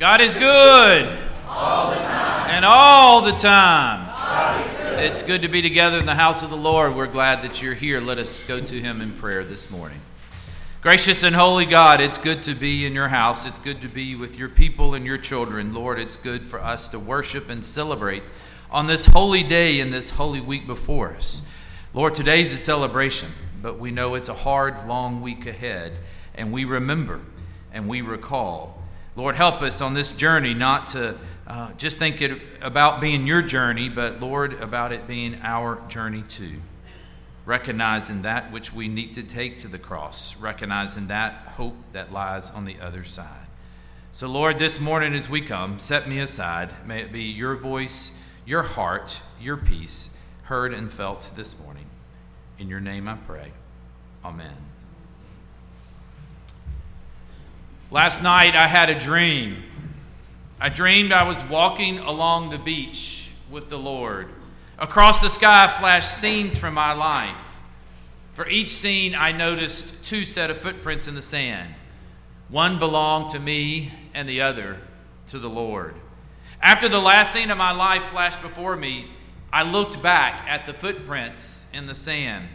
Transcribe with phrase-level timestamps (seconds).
[0.00, 1.18] God is good.
[1.46, 2.50] All the time.
[2.52, 4.08] And all the time.
[4.98, 6.96] It's good to be together in the house of the Lord.
[6.96, 8.00] We're glad that you're here.
[8.00, 10.00] Let us go to Him in prayer this morning.
[10.80, 13.44] Gracious and holy God, it's good to be in your house.
[13.44, 15.74] It's good to be with your people and your children.
[15.74, 18.22] Lord, it's good for us to worship and celebrate
[18.70, 21.46] on this holy day and this holy week before us.
[21.92, 23.28] Lord, today's a celebration,
[23.60, 25.92] but we know it's a hard, long week ahead,
[26.34, 27.20] and we remember
[27.70, 28.79] and we recall.
[29.20, 31.14] Lord, help us on this journey not to
[31.46, 36.22] uh, just think it about being your journey, but Lord, about it being our journey
[36.22, 36.62] too.
[37.44, 42.50] Recognizing that which we need to take to the cross, recognizing that hope that lies
[42.50, 43.46] on the other side.
[44.10, 46.72] So, Lord, this morning as we come, set me aside.
[46.86, 48.16] May it be your voice,
[48.46, 50.08] your heart, your peace
[50.44, 51.90] heard and felt this morning.
[52.58, 53.52] In your name I pray.
[54.24, 54.69] Amen.
[57.92, 59.64] Last night I had a dream.
[60.60, 64.28] I dreamed I was walking along the beach with the Lord.
[64.78, 67.60] Across the sky flashed scenes from my life.
[68.34, 71.74] For each scene, I noticed two set of footprints in the sand.
[72.48, 74.78] One belonged to me, and the other
[75.26, 75.94] to the Lord.
[76.62, 79.10] After the last scene of my life flashed before me,
[79.52, 82.48] I looked back at the footprints in the sand.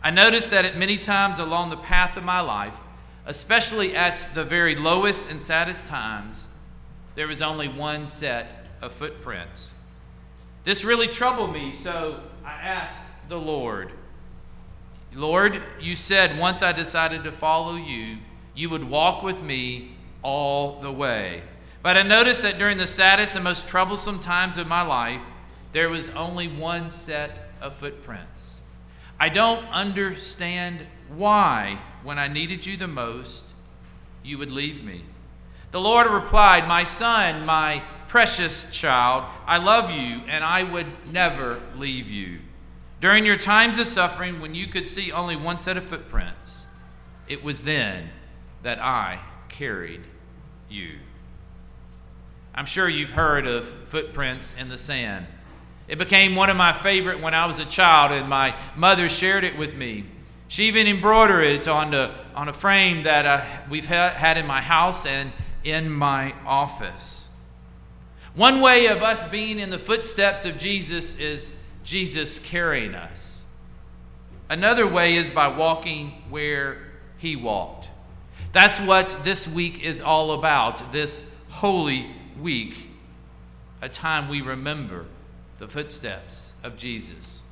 [0.00, 2.85] I noticed that at many times along the path of my life,
[3.26, 6.48] especially at the very lowest and saddest times,
[7.14, 8.46] there was only one set
[8.80, 9.74] of footprints.
[10.64, 13.92] This really troubled me, so I asked the Lord,
[15.14, 18.18] Lord, you said once I decided to follow you,
[18.54, 21.42] you would walk with me all the way.
[21.82, 25.22] But I noticed that during the saddest and most troublesome times of my life,
[25.72, 27.30] there was only one set
[27.62, 28.62] of footprints.
[29.18, 33.46] I don't understand why, when I needed you the most,
[34.22, 35.02] you would leave me.
[35.72, 41.60] The Lord replied, My son, my precious child, I love you, and I would never
[41.74, 42.38] leave you.
[43.00, 46.68] During your times of suffering, when you could see only one set of footprints,
[47.26, 48.10] it was then
[48.62, 50.04] that I carried
[50.70, 51.00] you.
[52.54, 55.26] I'm sure you've heard of footprints in the sand.
[55.88, 59.42] It became one of my favorite when I was a child, and my mother shared
[59.42, 60.04] it with me.
[60.48, 64.60] She even embroidered it on, the, on a frame that uh, we've had in my
[64.60, 65.32] house and
[65.64, 67.28] in my office.
[68.34, 71.50] One way of us being in the footsteps of Jesus is
[71.82, 73.44] Jesus carrying us.
[74.48, 76.78] Another way is by walking where
[77.18, 77.88] he walked.
[78.52, 82.88] That's what this week is all about, this holy week,
[83.82, 85.06] a time we remember
[85.58, 87.42] the footsteps of Jesus.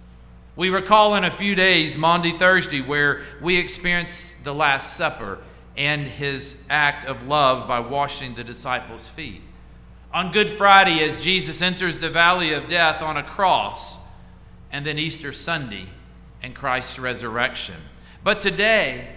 [0.56, 5.38] We recall in a few days, Maundy Thursday, where we experienced the Last Supper
[5.76, 9.42] and his act of love by washing the disciples' feet.
[10.12, 13.98] On Good Friday, as Jesus enters the valley of death on a cross,
[14.70, 15.86] and then Easter Sunday
[16.40, 17.74] and Christ's resurrection.
[18.22, 19.08] But today,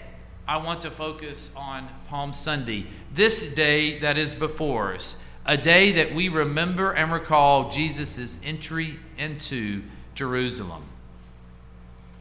[0.47, 5.91] I want to focus on Palm Sunday, this day that is before us a day
[5.93, 9.83] that we remember and recall Jesus' entry into
[10.15, 10.83] Jerusalem.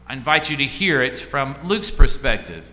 [0.09, 2.65] I invite you to hear it from Luke's perspective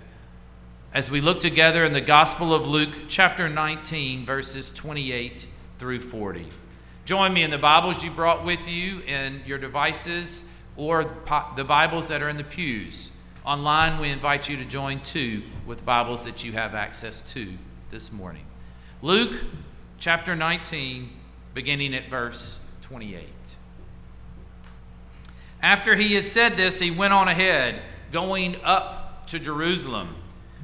[0.93, 5.45] as we look together in the Gospel of Luke, chapter 19, verses 28
[5.81, 6.47] through 40.
[7.05, 11.13] Join me in the Bibles you brought with you in your devices or
[11.57, 13.11] the Bibles that are in the pews.
[13.45, 17.53] Online, we invite you to join too with Bibles that you have access to
[17.91, 18.45] this morning.
[19.03, 19.43] Luke
[19.99, 21.11] chapter 19,
[21.53, 23.27] beginning at verse 28.
[25.65, 27.81] After he had said this, he went on ahead,
[28.13, 30.15] going up to Jerusalem.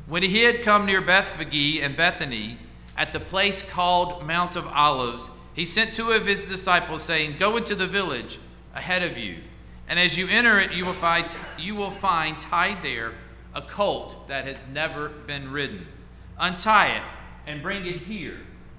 [0.06, 2.58] When he had come near Bethphage and Bethany,
[2.98, 7.56] at the place called Mount of Olives, he sent two of his disciples, saying, Go
[7.56, 8.38] into the village
[8.74, 9.38] ahead of you,
[9.88, 13.12] and as you enter it, you will find, you will find tied there
[13.54, 15.86] a colt that has never been ridden.
[16.38, 17.02] Untie it
[17.46, 18.36] and bring it here.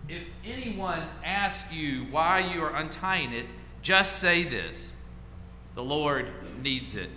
[0.08, 3.48] If anyone asks you why you are untying it,
[3.82, 4.98] just say this
[5.76, 6.28] The Lord
[6.62, 7.10] needs it.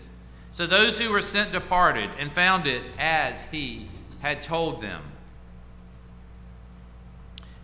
[0.50, 3.88] So those who were sent departed and found it as he
[4.20, 5.02] had told them.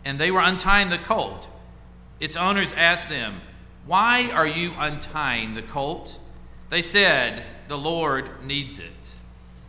[0.04, 1.48] And they were untying the colt.
[2.18, 3.40] Its owners asked them,
[3.86, 6.18] Why are you untying the colt?
[6.68, 9.20] They said, The Lord needs it.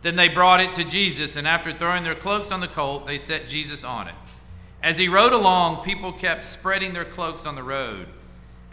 [0.02, 3.18] Then they brought it to Jesus, and after throwing their cloaks on the colt, they
[3.18, 4.14] set Jesus on it.
[4.82, 8.08] As he rode along, people kept spreading their cloaks on the road.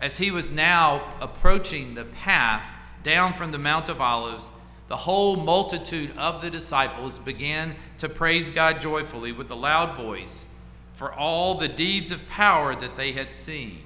[0.01, 4.49] As he was now approaching the path down from the Mount of Olives,
[4.87, 10.45] the whole multitude of the disciples began to praise God joyfully with a loud voice
[10.95, 13.83] for all the deeds of power that they had seen.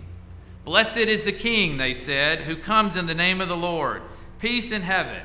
[0.65, 4.01] Blessed is the King, they said, who comes in the name of the Lord.
[4.39, 5.21] Peace in heaven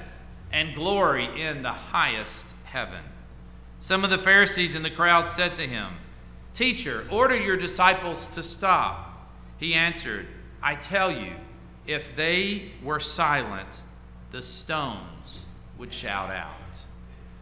[0.52, 3.02] and glory in the highest heaven.
[3.80, 5.92] Some of the Pharisees in the crowd said to him,
[6.54, 9.30] Teacher, order your disciples to stop.
[9.58, 10.26] He answered,
[10.62, 11.32] I tell you,
[11.86, 13.82] if they were silent,
[14.30, 15.46] the stones
[15.78, 16.54] would shout out.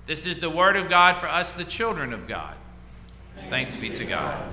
[0.06, 2.54] This is the word of God for us, the children of God.
[3.50, 4.52] Thanks be to God.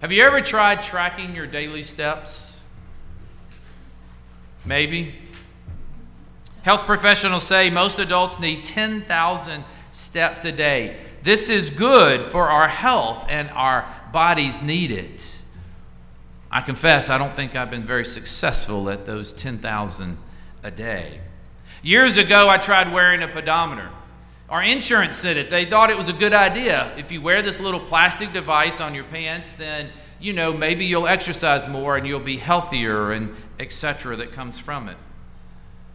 [0.00, 2.62] Have you ever tried tracking your daily steps?
[4.64, 5.14] Maybe.
[6.62, 10.96] Health professionals say most adults need 10,000 steps a day.
[11.22, 15.38] This is good for our health, and our bodies need it.
[16.50, 20.18] I confess, I don't think I've been very successful at those 10,000
[20.62, 21.20] a day.
[21.82, 23.90] Years ago, I tried wearing a pedometer.
[24.48, 25.50] Our insurance said it.
[25.50, 26.90] They thought it was a good idea.
[26.96, 29.90] If you wear this little plastic device on your pants, then
[30.20, 34.16] you know maybe you'll exercise more and you'll be healthier and etc.
[34.16, 34.96] that comes from it.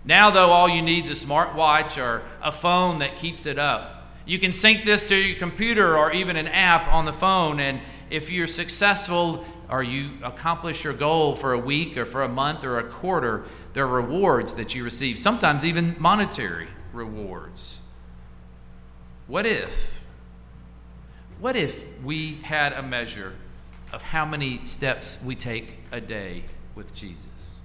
[0.06, 3.93] Now though, all you need is a smartwatch or a phone that keeps it up.
[4.26, 7.82] You can sync this to your computer or even an app on the phone, and
[8.10, 12.64] if you're successful or you accomplish your goal for a week or for a month
[12.64, 13.44] or a quarter,
[13.74, 17.82] there are rewards that you receive, sometimes even monetary rewards.
[19.28, 20.06] What if?
[21.40, 23.34] What if we had a measure
[23.92, 26.44] of how many steps we take a day
[26.76, 27.62] with Jesus?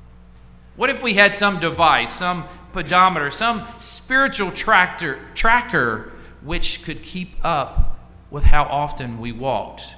[0.77, 6.13] What if we had some device, some pedometer, some spiritual tractor, tracker
[6.43, 7.99] which could keep up
[8.31, 9.95] with how often we walked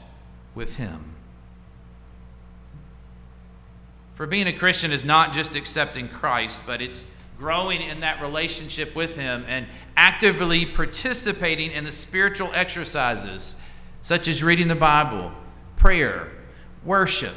[0.55, 1.05] with Him?
[4.15, 7.05] For being a Christian is not just accepting Christ, but it's
[7.39, 9.67] growing in that relationship with Him and
[9.97, 13.57] actively participating in the spiritual exercises
[14.03, 15.33] such as reading the Bible,
[15.77, 16.31] prayer,
[16.85, 17.35] worship,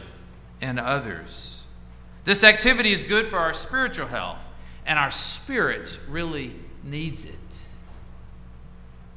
[0.62, 1.66] and others.
[2.26, 4.40] This activity is good for our spiritual health,
[4.86, 6.54] and our spirit really
[6.84, 7.63] needs it.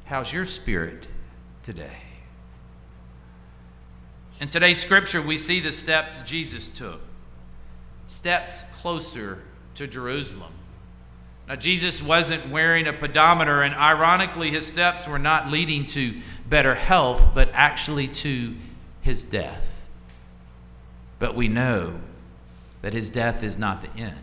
[0.06, 1.08] How's your spirit
[1.62, 1.98] today?
[4.40, 7.00] In today's scripture, we see the steps Jesus took
[8.06, 9.42] steps closer
[9.74, 10.52] to Jerusalem.
[11.48, 16.76] Now, Jesus wasn't wearing a pedometer, and ironically, his steps were not leading to better
[16.76, 18.54] health, but actually to
[19.00, 19.72] his death.
[21.18, 21.98] But we know
[22.82, 24.18] that his death is not the end,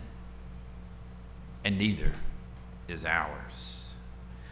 [1.65, 2.13] and neither
[2.87, 3.82] is ours.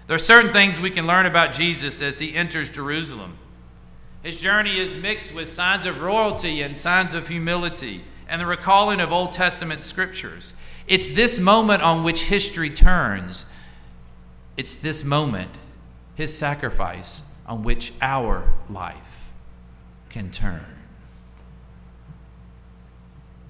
[0.07, 3.38] There are certain things we can learn about Jesus as he enters Jerusalem.
[4.24, 9.00] His journey is mixed with signs of royalty and signs of humility and the recalling
[9.00, 10.53] of Old Testament scriptures.
[10.88, 13.45] It's this moment on which history turns.
[14.57, 15.51] It's this moment,
[16.15, 19.31] his sacrifice, on which our life
[20.09, 20.65] can turn.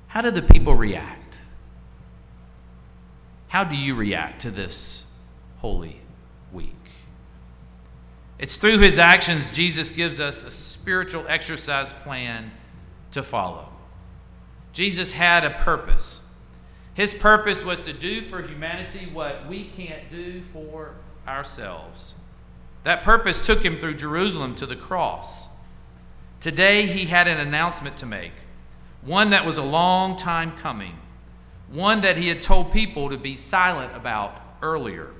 [0.07, 1.41] How do the people react?
[3.47, 5.05] How do you react to this
[5.59, 6.00] holy
[6.53, 6.75] week?
[8.39, 12.51] It's through his actions Jesus gives us a spiritual exercise plan
[13.11, 13.69] to follow.
[14.73, 16.25] Jesus had a purpose.
[16.93, 20.95] His purpose was to do for humanity what we can't do for
[21.27, 22.15] ourselves.
[22.83, 25.49] That purpose took him through Jerusalem to the cross.
[26.39, 28.31] Today, he had an announcement to make,
[29.03, 30.97] one that was a long time coming,
[31.69, 35.11] one that he had told people to be silent about earlier.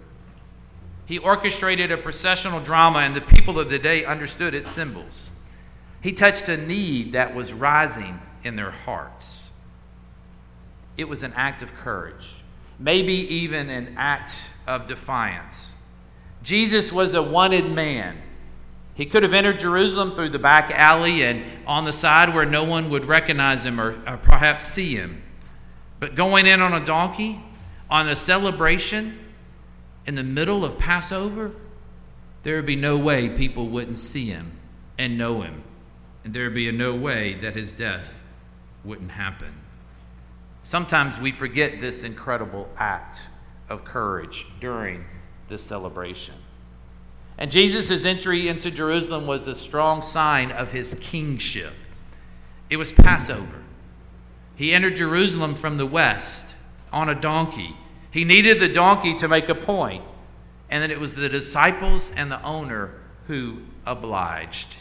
[1.11, 5.29] He orchestrated a processional drama, and the people of the day understood its symbols.
[5.99, 9.41] He touched a need that was rising in their hearts
[10.97, 12.43] it was an act of courage,
[12.79, 14.35] maybe even an act
[14.67, 15.75] of defiance.
[16.43, 18.17] Jesus was a wanted man.
[18.93, 22.63] He could have entered Jerusalem through the back alley and on the side where no
[22.63, 25.23] one would recognize him or, or perhaps see him.
[25.99, 27.41] But going in on a donkey,
[27.89, 29.17] on a celebration,
[30.05, 31.51] in the middle of Passover,
[32.43, 34.53] there would be no way people wouldn't see him
[34.97, 35.63] and know him.
[36.23, 38.23] And there would be no way that his death
[38.83, 39.53] wouldn't happen.
[40.63, 43.21] Sometimes we forget this incredible act
[43.69, 45.05] of courage during
[45.47, 46.35] this celebration.
[47.37, 51.73] And Jesus' entry into Jerusalem was a strong sign of his kingship.
[52.69, 53.63] It was Passover.
[54.55, 56.53] He entered Jerusalem from the west
[56.93, 57.75] on a donkey.
[58.11, 60.03] He needed the donkey to make a point,
[60.69, 62.93] and then it was the disciples and the owner
[63.27, 64.75] who obliged.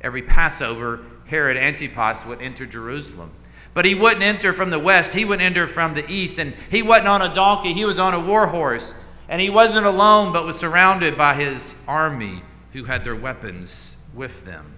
[0.00, 3.30] Every Passover, Herod Antipas would enter Jerusalem.
[3.72, 6.38] But he wouldn't enter from the west, he would enter from the east.
[6.38, 8.94] And he wasn't on a donkey, he was on a war horse.
[9.28, 14.44] And he wasn't alone, but was surrounded by his army who had their weapons with
[14.44, 14.74] them.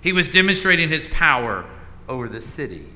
[0.00, 1.64] He was demonstrating his power
[2.08, 2.86] over the city.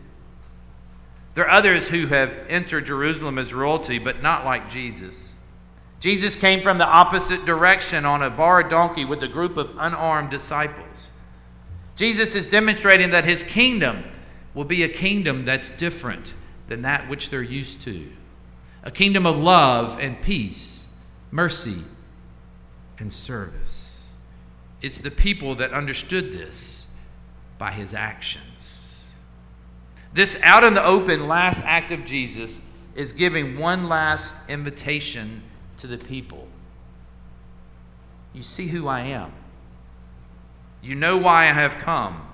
[1.37, 5.35] There are others who have entered Jerusalem as royalty, but not like Jesus.
[6.01, 10.31] Jesus came from the opposite direction on a borrowed donkey with a group of unarmed
[10.31, 11.11] disciples.
[11.95, 14.05] Jesus is demonstrating that his kingdom
[14.55, 16.33] will be a kingdom that's different
[16.69, 18.09] than that which they're used to
[18.83, 20.95] a kingdom of love and peace,
[21.31, 21.83] mercy
[22.99, 24.13] and service.
[24.81, 26.87] It's the people that understood this
[27.59, 28.76] by his actions.
[30.17, 32.63] This out in the open last act of Jesus
[32.95, 35.43] is giving one last invitation
[35.77, 36.49] to the people.
[38.33, 39.31] You see who I am.
[40.81, 42.27] You know why I have come.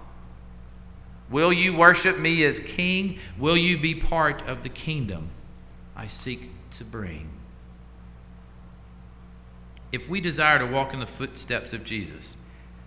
[1.28, 3.18] Will you worship me as king?
[3.36, 5.30] Will you be part of the kingdom
[5.96, 7.30] I seek to bring?
[9.90, 12.36] If we desire to walk in the footsteps of Jesus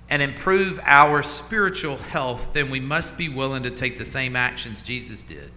[0.10, 4.82] and improve our spiritual health, then we must be willing to take the same actions
[4.82, 5.52] Jesus did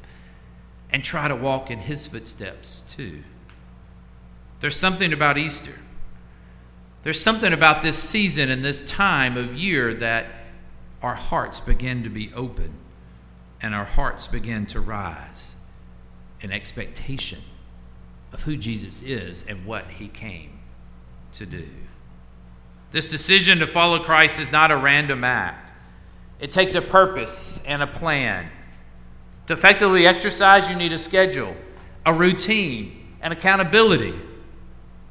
[0.90, 3.22] and try to walk in his footsteps too.
[4.60, 5.74] There's something about Easter.
[7.04, 10.26] There's something about this season and this time of year that
[11.02, 12.72] our hearts begin to be open
[13.60, 15.56] and our hearts begin to rise
[16.40, 17.40] in expectation
[18.32, 20.58] of who Jesus is and what he came
[21.32, 21.68] to do.
[22.90, 25.70] This decision to follow Christ is not a random act,
[26.40, 28.50] it takes a purpose and a plan.
[29.46, 31.56] To effectively exercise, you need a schedule,
[32.04, 34.14] a routine, and accountability.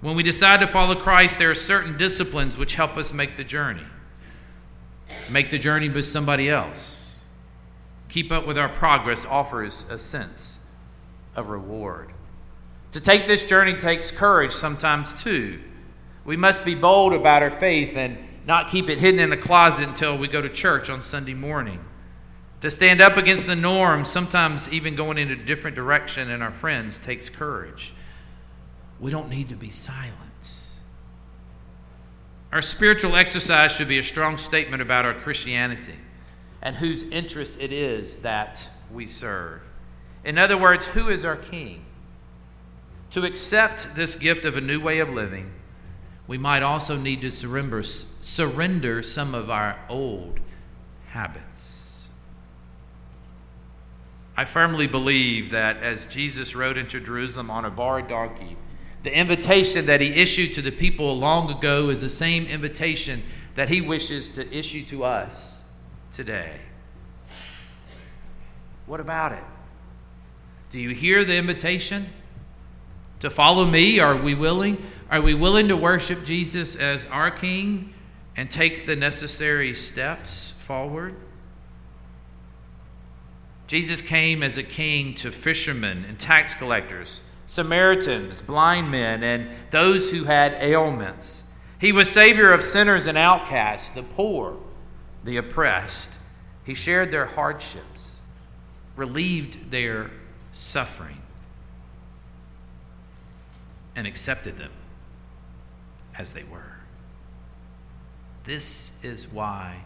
[0.01, 3.43] When we decide to follow Christ, there are certain disciplines which help us make the
[3.43, 3.84] journey
[5.29, 7.24] make the journey with somebody else.
[8.10, 10.60] Keep up with our progress offers a sense
[11.36, 12.12] of reward.
[12.93, 15.60] To take this journey takes courage sometimes too.
[16.27, 19.88] We must be bold about our faith and not keep it hidden in a closet
[19.88, 21.79] until we go to church on Sunday morning.
[22.62, 26.51] To stand up against the norm, sometimes even going in a different direction and our
[26.51, 27.93] friends, takes courage.
[29.00, 30.65] We don't need to be silent.
[32.51, 35.96] Our spiritual exercise should be a strong statement about our Christianity
[36.62, 39.62] and whose interest it is that we serve.
[40.25, 41.86] In other words, who is our King?
[43.12, 45.53] To accept this gift of a new way of living,
[46.27, 50.39] we might also need to surrender, surrender some of our old
[51.07, 52.10] habits.
[54.36, 58.57] I firmly believe that as Jesus rode into Jerusalem on a borrowed donkey,
[59.03, 63.24] the invitation that he issued to the people long ago is the same invitation
[63.55, 65.62] that he wishes to issue to us
[66.12, 66.60] today.
[68.86, 69.43] What about it?
[70.69, 72.07] Do you hear the invitation
[73.22, 74.00] to follow me?
[74.00, 74.77] Are we willing?
[75.10, 77.94] Are we willing to worship Jesus as our king
[78.36, 81.16] and take the necessary steps forward?
[83.68, 90.12] Jesus came as a king to fishermen and tax collectors Samaritans, blind men, and those
[90.12, 91.46] who had ailments.
[91.80, 94.58] He was Savior of sinners and outcasts, the poor,
[95.24, 96.12] the oppressed.
[96.66, 98.20] He shared their hardships,
[98.98, 100.12] relieved their
[100.52, 101.22] suffering,
[103.96, 104.72] and accepted them
[106.17, 106.77] as they were.
[108.43, 109.83] This is why,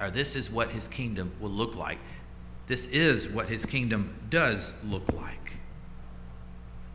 [0.00, 1.98] or this is what his kingdom will look like.
[2.66, 5.52] This is what his kingdom does look like.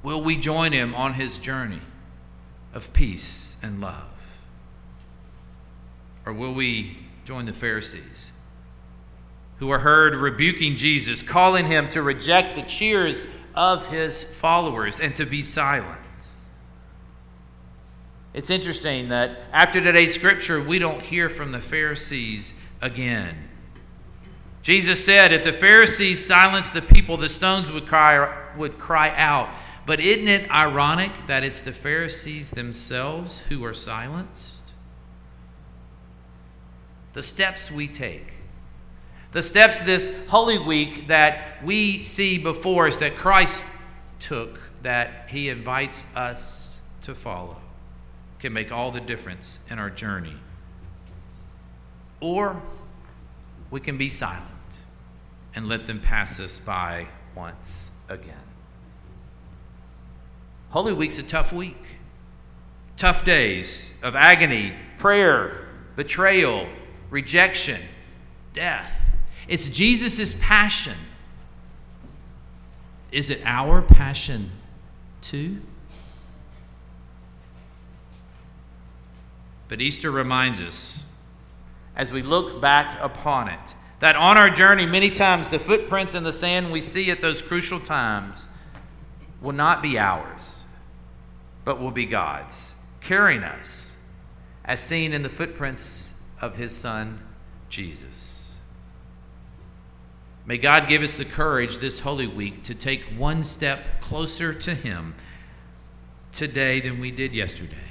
[0.03, 1.81] Will we join him on his journey
[2.73, 4.07] of peace and love?
[6.25, 8.33] Or will we join the Pharisees
[9.57, 15.15] who are heard rebuking Jesus, calling him to reject the cheers of his followers and
[15.15, 15.98] to be silent?
[18.39, 23.35] It's interesting that after today's scripture, we don't hear from the Pharisees again.
[24.61, 29.49] Jesus said, If the Pharisees silenced the people, the stones would cry, would cry out.
[29.85, 34.71] But isn't it ironic that it's the Pharisees themselves who are silenced?
[37.11, 38.35] The steps we take,
[39.33, 43.65] the steps this Holy Week that we see before us that Christ
[44.21, 47.57] took, that He invites us to follow,
[48.39, 50.35] can make all the difference in our journey.
[52.19, 52.61] Or
[53.71, 54.45] we can be silent
[55.53, 58.35] and let them pass us by once again.
[60.69, 61.83] Holy Week's a tough week.
[62.97, 66.67] Tough days of agony, prayer, betrayal,
[67.09, 67.81] rejection,
[68.53, 68.93] death.
[69.47, 70.97] It's Jesus' passion.
[73.11, 74.51] Is it our passion
[75.21, 75.61] too?
[79.69, 81.05] But Easter reminds us,
[81.95, 86.23] as we look back upon it, that on our journey, many times the footprints in
[86.23, 88.47] the sand we see at those crucial times
[89.41, 90.65] will not be ours,
[91.63, 93.97] but will be God's, carrying us,
[94.65, 97.19] as seen in the footprints of His Son,
[97.69, 98.55] Jesus.
[100.45, 104.73] May God give us the courage this Holy Week to take one step closer to
[104.73, 105.13] Him
[106.31, 107.88] today than we did yesterday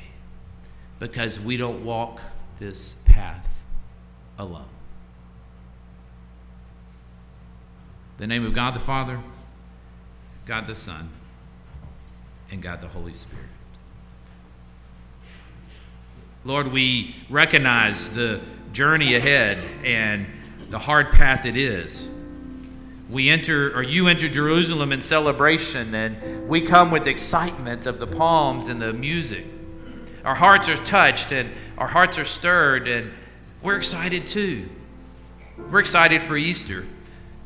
[0.98, 2.20] because we don't walk
[2.58, 3.64] this path
[4.38, 4.68] alone.
[8.18, 9.20] the name of God the Father,
[10.44, 11.08] God the Son,
[12.50, 13.44] and God the Holy Spirit.
[16.44, 18.40] Lord, we recognize the
[18.72, 20.26] journey ahead and
[20.68, 22.10] the hard path it is.
[23.08, 28.06] We enter, or you enter Jerusalem in celebration, and we come with excitement of the
[28.06, 29.46] palms and the music.
[30.28, 33.14] Our hearts are touched and our hearts are stirred, and
[33.62, 34.68] we're excited too.
[35.70, 36.84] We're excited for Easter.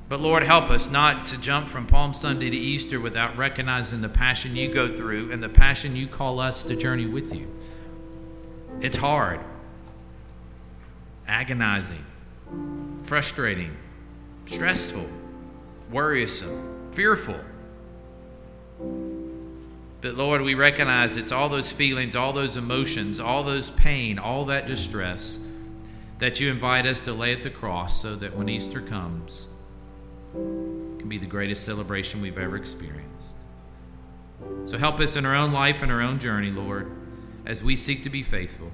[0.09, 4.09] But Lord, help us not to jump from Palm Sunday to Easter without recognizing the
[4.09, 7.47] passion you go through and the passion you call us to journey with you.
[8.81, 9.39] It's hard,
[11.29, 12.05] agonizing,
[13.05, 13.77] frustrating,
[14.47, 15.07] stressful,
[15.93, 17.39] worrisome, fearful.
[20.03, 24.45] But Lord, we recognize it's all those feelings, all those emotions, all those pain, all
[24.47, 25.39] that distress
[26.19, 29.49] that you invite us to lay at the cross so that when Easter comes,
[30.35, 33.37] it can be the greatest celebration we've ever experienced.
[34.65, 36.91] So help us in our own life and our own journey, Lord,
[37.47, 38.71] as we seek to be faithful,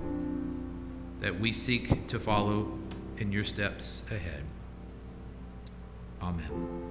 [1.21, 2.79] that we seek to follow
[3.19, 4.45] in your steps ahead.
[6.23, 6.88] Amen.